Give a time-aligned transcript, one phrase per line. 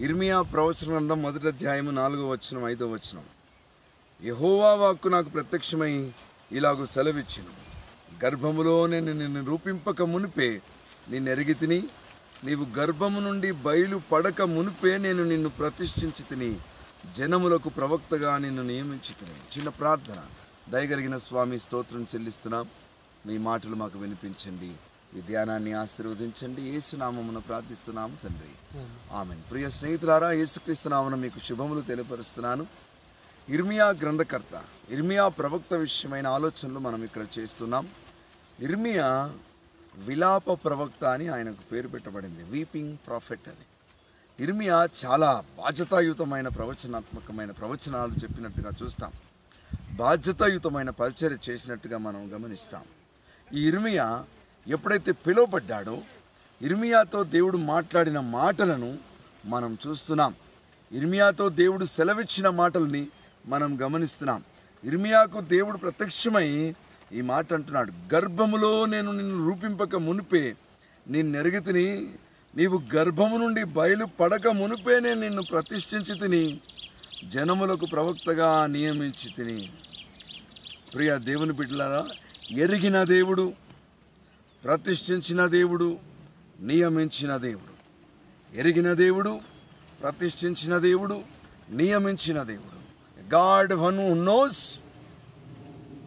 [0.00, 3.24] ఇర్మియా ప్రవచన గ్రంథం మొదటి అధ్యాయము నాలుగో వచనం ఐదో వచనం.
[4.24, 6.12] యహోవా వాక్కు నాకు ప్రత్యక్షమై
[6.52, 7.50] ఇలాగూ సెలవిచ్చును.
[8.24, 10.60] గర్భములో నేను నిన్ను రూపింపక మునిపే
[11.10, 11.84] నిన్నెరిగి తిని
[12.44, 16.58] నీవు గర్భము నుండి బయలు పడక మునిపే నేను నిన్ను ప్రతిష్ఠించి తిని
[17.16, 19.56] జనములకు ప్రవక్తగా నిన్ను నియమించి తిని.
[19.56, 20.22] చిన్న ప్రార్థన.
[20.68, 22.68] దయగలిగిన స్వామి స్తోత్రం చెల్లిస్తున్నాం.
[23.26, 24.70] మీ మాటలు మాకు వినిపించండి.
[25.16, 26.62] ఈ ధ్యానాన్ని ఆశీర్వదించండి.
[26.62, 28.80] ఏసునామమున ప్రార్థిస్తున్నాము తండ్రి.
[29.12, 29.42] ఆమెన్.
[29.50, 32.66] ప్రియ స్నేహితులారా యేసుక్రీస్తునామన మీకు శుభములు తెలియపరుస్తున్నాను.
[33.48, 37.88] ఇర్మియా గ్రంథకర్త ఇర్మియా ప్రవక్త విషయమైన ఆలోచనలు మనం ఇక్కడ చేస్తున్నాం.
[38.60, 39.32] ఇర్మియా
[39.94, 42.44] విలాప ప్రవక్త అని ఆయనకు పేరు పెట్టబడింది.
[42.44, 43.64] వీపింగ్ ప్రాఫిట్ అని.
[44.42, 49.12] ఇర్మియా చాలా బాధ్యతాయుతమైన ప్రవచనాత్మకమైన ప్రవచనాలు చెప్పినట్టుగా చూస్తాం.
[49.92, 52.82] బాధ్యతాయుతమైన పరిచర్య చేసినట్టుగా మనం గమనిస్తాం.
[53.54, 54.24] ఈ ఇర్మియా
[54.68, 55.98] ఎప్పుడైతే పిలువబడ్డాడో
[56.62, 58.98] ఇర్మియాతో దేవుడు మాట్లాడిన మాటలను
[59.44, 60.34] మనం చూస్తున్నాం.
[60.92, 63.06] ఇర్మియాతో దేవుడు సెలవిచ్చిన మాటల్ని
[63.46, 64.44] మనం గమనిస్తున్నాం.
[64.84, 66.74] ఇర్మియాకు దేవుడు ప్రత్యక్షమై
[67.12, 67.92] ఈ మాట అంటున్నాడు.
[68.14, 70.56] గర్భములో నేను నిన్ను రూపింపక మునిపే
[71.08, 72.08] నేను నెరిగితిని
[72.56, 76.60] నీవు గర్భము నుండి బయలు పడక మునిపే నేను నిన్ను ప్రతిష్ఠించి తిని
[77.28, 79.72] జనములకు ప్రవక్తగా నియమించి తిని.
[80.94, 82.02] ప్రియ దేవుని బిడ్డలారా
[82.50, 83.52] ఎరిగిన దేవుడు
[84.64, 85.98] ప్రతిష్ఠించిన దేవుడు
[86.60, 87.70] నియమించిన దేవుడు.
[88.58, 89.40] ఎరిగిన దేవుడు
[90.02, 91.22] ప్రతిష్ఠించిన దేవుడు
[91.70, 92.80] నియమించిన దేవుడు.
[93.34, 94.78] God one knows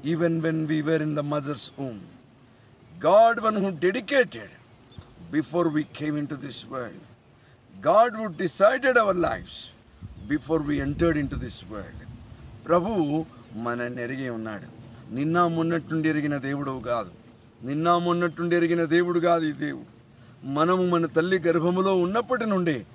[0.05, 2.01] even when we were in the mother's home.
[3.03, 4.51] God one who dedicated
[5.31, 7.05] before we came in to this world.
[7.87, 9.69] God would decided our lifes
[10.27, 12.03] before we entered in to this world.
[12.67, 14.67] ప్రభు మనల్ని ఎరిగి ఉన్నాడు.
[15.13, 17.22] నిన్న మొన్నట్టుండి ఎరిగిన దేవుడు కాదు.
[17.63, 19.93] నిన్న మొన్నట్టుండి ఎరిగిన దేవుడు కాదు ఈ దేవుడు.
[20.47, 22.85] మనము మన తల్లి గర్భములో ఉన్నప్పటి నుండే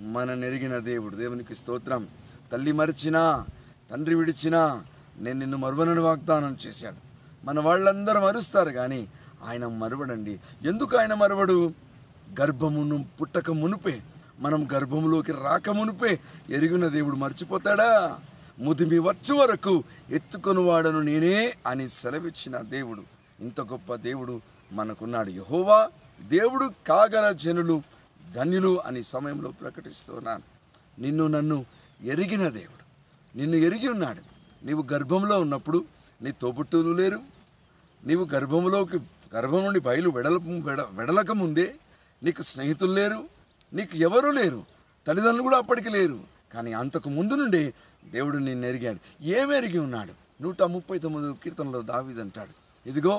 [0.00, 1.16] మన నెరిగిన దేవుడు.
[1.16, 2.08] దేవునికి స్తోత్రం.
[2.52, 3.46] తల్లి మరిచినా
[3.90, 4.84] తండ్రి విడిచినా
[5.18, 6.96] నేను నిన్ను మరువనని వాగ్దానం చేశాడు.
[7.46, 9.08] మన వాళ్ళందరూ మరుస్తారు కానీ
[9.44, 10.40] ఆయన మరువడండి.
[10.62, 11.72] ఎందుకు ఆయన మరవడు?
[12.40, 14.02] గర్భమును పుట్టక మునుపే
[14.40, 16.20] మనం గర్భములోకి రాక మునుపే
[16.50, 18.18] ఎరిగిన దేవుడు మర్చిపోతాడా?
[18.58, 23.15] ముదిమి వచ్చు వరకు ఎత్తుకొని వాడను నేనే అని సెలవిచ్చిన దేవుడు.
[23.40, 24.40] ఇంత గొప్ప దేవుడు
[24.72, 25.30] మనకున్నాడు.
[25.30, 25.90] యహోవా
[26.28, 27.82] దేవుడు కాగల జనులు
[28.34, 30.42] ధన్యులు అని సమయంలో ప్రకటిస్తున్నాను.
[31.00, 31.66] నిన్ను నన్ను
[32.02, 32.86] ఎరిగిన దేవుడు.
[33.38, 34.20] నిన్ను ఎరిగి ఉన్నాడు.
[34.66, 35.84] నీవు గర్భంలో ఉన్నప్పుడు
[36.22, 37.20] నీ తోబుట్టులు లేరు.
[38.04, 38.98] నీవు గర్భంలోకి
[39.34, 41.74] గర్భం నుండి బయలు వెడల వెడ వెడలక ముందే
[42.22, 43.24] నీకు స్నేహితులు లేరు.
[43.72, 44.64] నీకు ఎవరూ లేరు?
[45.06, 46.20] తల్లిదండ్రులు కూడా అప్పటికి లేరు.
[46.54, 47.74] కానీ అంతకు ముందు నుండే
[48.10, 49.24] దేవుడు నిన్ను ఎరిగాడు.
[49.24, 50.42] ఏమి ఎరిగి ఉన్నాడు?
[50.42, 53.14] నూట ముప్పై తొమ్మిది కీర్తనలో దావిదంటాడు ఇదిగో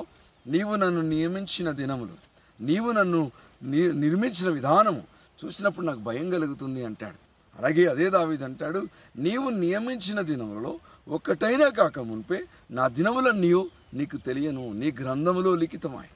[0.46, 2.16] నీవు నన్ను నియమించిన దినములు
[2.60, 3.20] నీవు నన్ను
[3.62, 5.02] ని నిర్మించిన విధానము
[5.38, 7.18] చూసినప్పుడు నాకు భయం కలుగుతుంది అంటాడు.
[7.58, 8.80] అలాగే అదే దావిది అంటాడు
[9.16, 10.72] నీవు నియమించిన దినములలో
[11.08, 12.38] ఒక్కటైనా కాక మునిపే
[12.70, 13.62] నా దినములన్నీయో
[13.94, 16.10] నీకు తెలియను నీ గ్రంథములో లిఖితమాయి.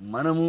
[0.00, 0.46] మనము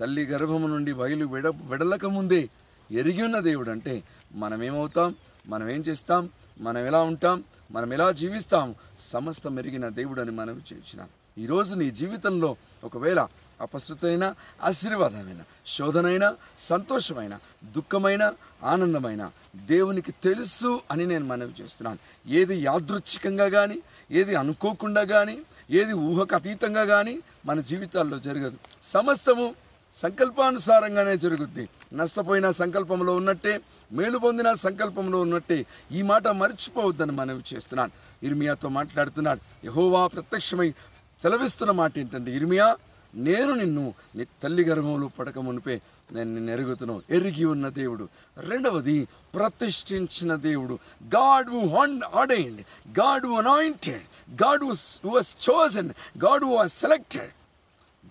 [0.00, 2.42] తల్లి గర్భము నుండి బయలు వెడ వెడలక ముందే
[2.90, 3.94] ఎరిగి ఉన్న దేవుడు అంటే
[4.34, 5.10] మనమేమవుతాం
[5.46, 6.22] మనం ఏం చేస్తాం
[6.60, 7.38] మనం ఎలా ఉంటాం
[7.70, 11.08] మనం ఎలా జీవిస్తాం సమస్తం ఎరిగిన దేవుడు అని మనం చేసినాం
[11.38, 13.26] ఈరోజు నీ జీవితంలో ఒకవేళ
[13.60, 18.32] అపస్తుతైన ఆశీర్వాదమైన శోధనైన సంతోషమైన దుఃఖమైన
[18.62, 19.30] ఆనందమైన
[19.66, 21.98] దేవునికి తెలుసు అని నేను మనవి చేస్తున్నాను.
[22.28, 23.78] ఏది యాదృచ్ఛికంగా కానీ
[24.10, 25.36] ఏది అనుకోకుండా కానీ
[25.70, 27.14] ఏది ఊహకు అతీతంగా కానీ
[27.46, 28.56] మన జీవితాల్లో జరగదు.
[28.82, 29.54] సమస్తము
[29.94, 31.68] సంకల్పానుసారంగానే జరుగుద్ది.
[31.92, 33.60] నష్టపోయిన సంకల్పంలో ఉన్నట్టే
[33.92, 37.90] మేలు పొందిన సంకల్పంలో ఉన్నట్టే ఈ మాట మర్చిపోవద్దని మనవి చేస్తున్నాను.
[38.22, 40.74] ఇర్మియాతో మాట్లాడుతున్నాడు యహోవా ప్రత్యక్షమై
[41.22, 42.76] సెలవిస్తున్న మాట ఏంటంటే ఇర్మియా
[43.14, 45.80] నేను నిన్ను నీ తల్లి గర్భంలో పడక మునిపే
[46.12, 48.08] నేను నిన్ను ఎరుగుతున్నావు ఎరిగి ఉన్న దేవుడు.
[48.40, 50.78] రెండవది ప్రతిష్ఠించిన దేవుడు.
[51.04, 51.76] God who
[52.14, 52.60] ordained
[52.98, 54.72] God anointed God who
[55.08, 55.90] was chosen
[56.24, 57.30] God who was selected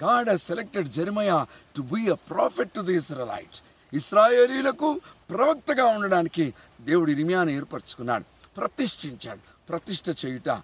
[0.04, 1.48] God has selected Jeremiah
[1.78, 3.62] to be a prophet to the Israelites
[3.94, 8.24] ఇస్రాయేలీలకు ప్రవక్తగా ఉండడానికి దేవుడు ఇర్మియాను ఏర్పరచుకున్నాడు.
[8.58, 9.40] ప్రతిష్ఠించాడు.
[9.70, 10.62] ప్రతిష్ఠ చేయుట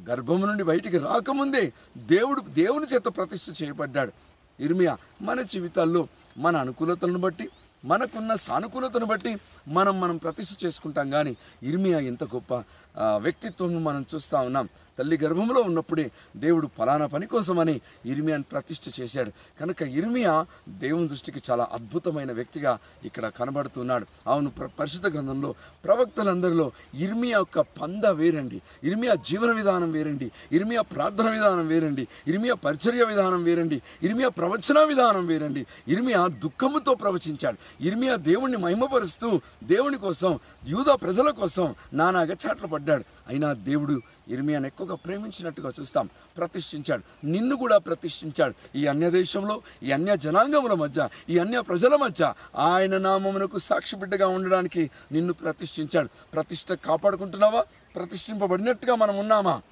[0.00, 4.12] గర్భము నుండి బయటికి రాకముందే దేవుడు దేవుని చేత ప్రతిష్ఠ చేయబడ్డాడు.
[4.60, 6.08] ఇర్మియా మన జీవితాల్లో
[6.38, 7.48] మన అనుకూలతలను బట్టి
[7.84, 9.36] మనకున్న సానుకూలతను బట్టి
[9.68, 11.10] మనం మనం ప్రతిష్ఠ చేసుకుంటాం.
[11.10, 12.64] కానీ ఇర్మియా ఎంత గొప్ప
[12.98, 14.68] వ్యక్తిత్వం మనం చూస్తూ ఉన్నాం.
[14.98, 19.30] తల్లి గర్భంలో ఉన్నప్పుడే దేవుడు ఫలానా పని కోసమని ఇర్మియాని ప్రతిష్ఠ చేశాడు.
[19.60, 24.06] కనుక ఇర్మియా దేవుని దృష్టికి చాలా అద్భుతమైన వ్యక్తిగా ఇక్కడ కనబడుతున్నాడు.
[24.26, 25.54] అవును ప్ర- పరిశుద్ధ గ్రంథంలో
[25.84, 28.62] ప్రవక్తలందరిలో ఇర్మియా యొక్క పంద వేరండి.
[28.84, 30.30] ఇర్మియా జీవన విధానం వేరండి.
[30.52, 32.08] ఇర్మియా ప్రార్థన విధానం వేరండి.
[32.28, 33.82] ఇర్మియా పరిచర్య విధానం వేరండి.
[34.02, 35.66] ఇర్మియా ప్రవచన విధానం వేరండి.
[35.88, 37.84] ఇర్మియా దుఃఖముతో ప్రవచించాడు.
[37.84, 42.24] ఇర్మియా దేవుణ్ణి మహిమపరుస్తూ దేవుని కోసం యూదా ప్రజల కోసం నానా
[42.64, 42.83] పడ్డాడు.
[42.84, 46.08] పడ్డాడు అయినా దేవుడు ఇర్మియాను ఎక్కువగా ప్రేమించినట్టుగా చూస్తాం.
[46.38, 47.26] ప్రతిష్ఠించాడు.
[47.26, 48.54] నిన్ను కూడా ప్రతిష్ఠించాడు.
[48.76, 54.26] ఈ అన్య దేశంలో ఈ అన్య జనాంగముల మధ్య ఈ అన్య ప్రజల మధ్య ఆయన నామమునకు సాక్షి బిడ్డగా
[54.26, 56.08] ఉండడానికి నిన్ను ప్రతిష్ఠించాడు.
[56.34, 57.64] ప్రతిష్ట కాపాడుకుంటున్నావా?
[57.96, 59.62] ప్రతిష్ఠింపబడినట్టుగా మనం ఉన్నామా?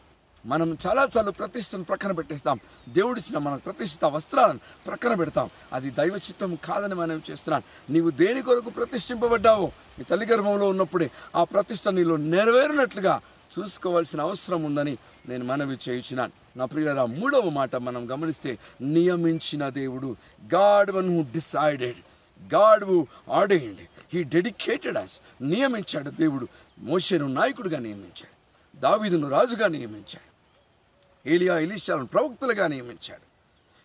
[0.46, 2.60] మనం చాలాసార్లు ప్రతిష్టను ప్రక్కన పెట్టేస్తాం.
[2.88, 5.50] దేవుడిచ్చిన మన ప్రతిష్ఠిత వస్త్రాలను ప్రక్కన పెడతాం.
[5.72, 11.44] అది దైవ చిత్తం కాదని మనం చేస్తున్నాను నీవు దేని కొరకు ప్రతిష్ఠింపబడ్డావో నీ తల్లి గర్భంలో ఉన్నప్పుడే ఆ
[11.44, 13.20] ప్రతిష్ట నీలో నెరవేరినట్లుగా
[13.58, 14.98] చూసుకోవాల్సిన అవసరం ఉందని
[15.28, 20.16] నేను మనవి చేయించినాను నా ప్రియుల మూడవ మాట మనం గమనిస్తే నియమించిన దేవుడు
[20.54, 21.96] God one who decided
[22.54, 23.78] God who ordained
[24.14, 26.48] he dedicated us నియమించాడు దేవుడు.
[26.78, 28.42] మోషేను నాయకుడిగా నియమించాడు.
[28.80, 30.31] దావీదును రాజుగా నియమించాడు.
[31.26, 33.32] ఏలియా ఇలీషాలను ప్రవక్తలుగా నియమించాడు.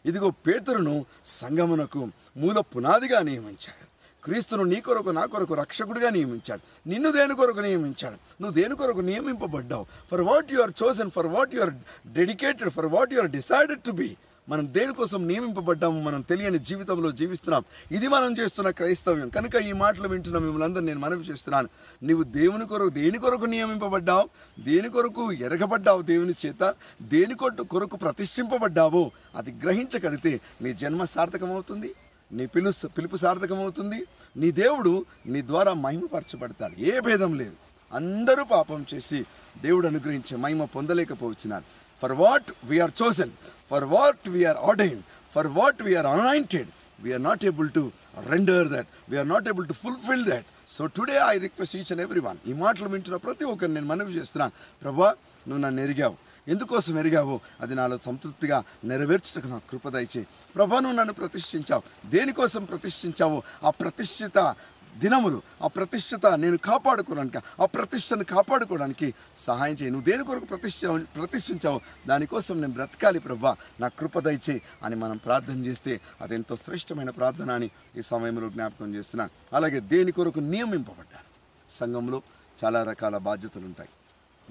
[0.07, 3.88] ఇదిగో పేతురును సంగమునకు మూల పునాదిగా నియమించాడు.
[4.24, 6.89] క్రీస్తును నీ కొరకు నా కొరకు రక్షకుడిగా నియమించాడు.
[6.89, 8.13] నిన్ను దేని కొరకు నియమించాడు?
[8.13, 9.86] నువ్వు దేని కొరకు నియమింపబడ్డావు?
[10.12, 11.74] For what you are chosen for what you are
[12.13, 14.18] dedicated for what you are decided to be
[14.49, 17.63] మనం దేనికోసం నియమింపబడ్డాము మనం తెలియని జీవితంలో జీవిస్తున్నాం.
[17.91, 19.29] ఇది మనం చేస్తున్న క్రైస్తవ్యం.
[19.29, 21.69] కనుక ఈ మాటలు వింటున్న మిమ్మల్ని అందరూ నేను మనవి చేస్తున్నాను.
[22.03, 24.29] నీవు దేవుని కొరకు దేని కొరకు నియమింపబడ్డావు?
[24.59, 26.75] దేని కొరకు ఎరగబడ్డావు దేవుని చేత?
[27.01, 31.94] దేని కొట్టు కొరకు ప్రతిష్ఠింపబడ్డావో అది గ్రహించగలిగితే నీ జన్మ సార్థకమవుతుంది.
[32.31, 34.03] నీ పిలు పిలుపు సార్థకమవుతుంది.
[34.38, 36.81] నీ దేవుడు నీ ద్వారా మహిమపరచబడతాడు.
[36.81, 37.53] ఏ భేదం లేదు.
[37.94, 39.25] అందరూ పాపం చేసి
[39.61, 43.31] దేవుడు అనుగ్రహించే మహిమ పొందలేకపోవచ్చున్నారు for what we are chosen
[43.69, 45.01] for what we are ordain
[45.33, 47.91] for what we are anointed we are not able to
[48.27, 52.19] render that we are not able to fulfil that so today I request each and every
[52.19, 54.51] one ఈ మాటలు వింటున్న ప్రతి ఒక్కరిని నేను మనవి చేస్తున్నాను.
[54.81, 55.15] ప్రభా
[55.47, 56.15] నువ్వు నన్ను ఎరిగావు.
[56.47, 57.39] ఎందుకోసం ఎరిగావు?
[57.61, 61.83] అది నాలో సంతృప్తిగా నెరవేర్చడానికి నాకు కృప దయచే ప్రభా నువ్వు నన్ను ప్రతిష్ఠించావు.
[62.09, 63.44] దేనికోసం ప్రతిష్ఠించావు?
[63.63, 64.55] ఆ ప్రతిష్ఠిత
[64.99, 69.07] దినములు ఆ ప్రతిష్టత నేను కాపాడుకోవడానికి ఆ ప్రతిష్టను కాపాడుకోవడానికి
[69.38, 69.91] సహాయం చేయి.
[69.91, 70.85] నువ్వు దేని కొరకు ప్రతిష్ఠ
[71.15, 73.55] ప్రతిష్ఠించావు దానికోసం నేను బ్రతకాలి ప్రభా.
[73.79, 78.95] నా కృప దయచే అని మనం ప్రార్థన చేస్తే అది ఎంతో శ్రేష్టమైన ప్రార్థన అని ఈ సమయంలో జ్ఞాపకం
[78.95, 81.27] చేస్తున్నాను అలాగే దేని కొరకు నియమింపబడ్డాను?
[81.69, 82.21] సంఘంలో
[82.63, 83.89] చాలా రకాల బాధ్యతలు ఉంటాయి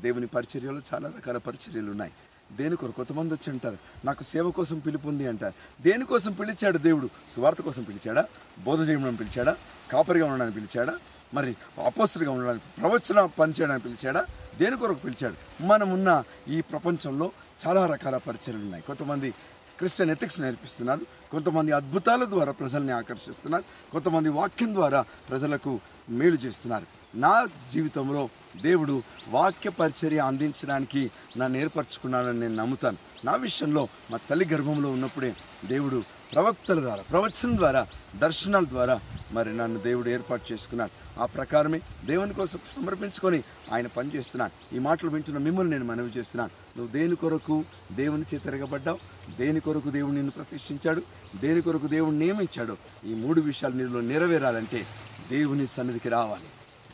[0.01, 2.13] దేవుని పరిచర్యలో చాలా రకాల పరిచర్యలు ఉన్నాయి
[2.53, 7.11] దేని కొరకు కొంతమంది వచ్చి అంటారు నాకు సేవ కోసం పిలుపు ఉంది అంటారు దేనికోసం పిలిచాడు దేవుడు?
[7.29, 8.27] స్వార్థ కోసం పిలిచాడా?
[8.65, 9.57] బోధ చేయడం పిలిచాడా?
[9.93, 10.99] కాపరిగా ఉండడానికి పిలిచాడా?
[11.35, 14.27] మరి అపోస్తుడిగా ఉండడానికి ప్రవచన పనిచేయడానికి పిలిచాడా?
[14.59, 15.63] దేని కొరకు పిలిచాడు?
[15.63, 17.33] మనమున్న ఈ ప్రపంచంలో
[17.67, 18.83] చాలా రకాల పరిచయలు ఉన్నాయి.
[18.83, 19.31] కొంతమంది
[19.79, 21.01] క్రిస్టియన్ ఎథిక్స్ నేర్పిస్తున్నారు
[21.33, 26.87] కొంతమంది అద్భుతాల ద్వారా ప్రజల్ని ఆకర్షిస్తున్నారు కొంతమంది వాక్యం ద్వారా ప్రజలకు మేలు చేస్తున్నారు.
[27.17, 28.29] నా జీవితంలో
[28.63, 32.97] దేవుడు వాక్య పరిచర్య అందించడానికి నన్ను ఏర్పరచుకున్నాడని నేను నమ్ముతాను.
[33.25, 35.35] నా విషయంలో మా తల్లి గర్భంలో ఉన్నప్పుడే
[35.65, 36.03] దేవుడు
[36.33, 37.87] ప్రవక్తల ద్వారా ప్రవచనం ద్వారా
[38.17, 39.01] దర్శనాల ద్వారా
[39.33, 41.21] మరి నన్ను దేవుడు ఏర్పాటు చేసుకున్నాడు.
[41.21, 43.43] ఆ ప్రకారమే దేవుని కోసం సమర్పించుకొని
[43.73, 46.51] ఆయన పనిచేస్తున్నాను ఈ మాటలు వింటున్న మిమ్మల్ని నేను మనవి చేస్తున్నాను.
[46.79, 48.99] నువ్వు దేని కొరకు దేవుని చేతిరగబడ్డావు
[49.39, 51.03] దేని కొరకు దేవుడు నిన్ను ప్రతిష్ఠించాడు?
[51.37, 52.77] దేని కొరకు దేవుడు నియమించాడు?
[53.07, 54.87] ఈ మూడు విషయాలు నీలో నెరవేరాలంటే
[55.31, 56.49] దేవుని సన్నిధికి రావాలి.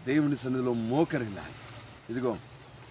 [0.06, 1.54] దేవుని సన్నిధిలో మోకరిల్లాలి.
[2.10, 2.37] ఇదిగో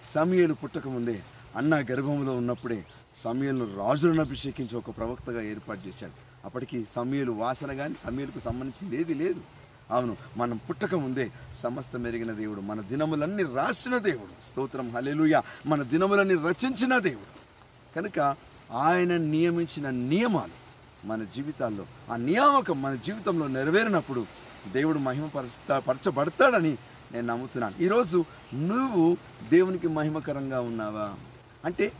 [0.04, 1.22] సమయలు పుట్టకముందే
[1.56, 6.12] అన్న గర్భంలో ఉన్నప్పుడే సమయలను రాజులను అభిషేకించి ఒక ప్రవక్తగా ఏర్పాటు చేశాడు.
[6.44, 9.40] అప్పటికి సమయలు వాసన కానీ సమయలకు సంబంధించింది ఏది లేదు.
[9.90, 14.44] అవును మనం పుట్టక ముందే సమస్త మెరిగిన దేవుడు మన దినములన్నీ రాసిన దేవుడు.
[14.44, 17.32] స్తోత్రం హలెలుయ మన దినములన్నీ రచించిన దేవుడు.
[17.96, 18.36] కనుక
[18.72, 20.56] ఆయన నియమించిన నియమాలు
[21.06, 24.26] మన జీవితాల్లో ఆ నియామకం మన జీవితంలో నెరవేరినప్పుడు
[24.72, 25.26] దేవుడు మహిమ
[25.78, 26.78] పరచబడతాడని
[27.14, 27.74] నేను నమ్ముతున్నాను.
[27.80, 29.16] ఈరోజు నువ్వు
[29.50, 31.14] దేవునికి మహిమకరంగా ఉన్నావా?
[31.64, 31.92] అంటే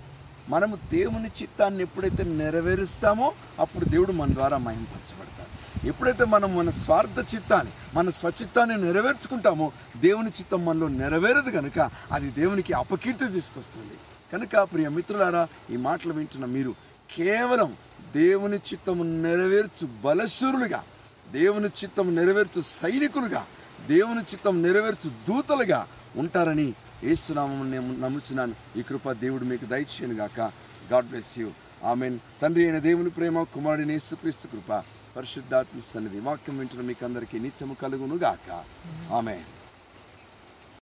[0.49, 5.53] మనము దేవుని చిత్తాన్ని ఎప్పుడైతే నెరవేరుస్తామో అప్పుడు దేవుడు మన ద్వారా మహిమపరచబడతాడు
[5.87, 12.73] ఎప్పుడైతే మనం మన స్వార్థ చిత్తాన్ని మన స్వచిత్తాన్ని నెరవేర్చుకుంటామో దేవుని చిత్తం మనలో నెరవేరదు కనుక అది దేవునికి
[12.73, 13.97] అపకీర్తి తీసుకొస్తుంది.
[14.33, 16.75] కనుక ప్రియ మిత్రులారా ఈ మాటలు వింటున్న మీరు
[17.17, 17.77] కేవలం
[18.17, 20.83] దేవుని చిత్తము నెరవేర్చు బలశూరులుగా
[21.33, 23.47] దేవుని చిత్తము నెరవేర్చు సైనికులుగా
[23.89, 25.87] దేవుని చిత్తం నెరవేర్చు దూతలుగా
[26.17, 26.75] ఉంటారని
[27.05, 28.55] ఏసునామం నేను నమ్ముచున్నాను.
[28.77, 30.41] ఈ కృప దేవుడు మీకు దయచేయను గాక
[30.93, 31.51] గాడ్ బ్లెస్ యూ.
[31.85, 32.19] ఆమెన్.
[32.43, 34.85] తండ్రి అయిన దేవుని ప్రేమ కుమారుడిని యేసుక్రీస్తు కృప
[35.17, 38.65] పరిశుద్ధాత్మ సన్నిధి వాక్యం వింటున్న మీకు అందరికీ నిత్యము కలుగును గాక
[39.13, 39.41] ఆమె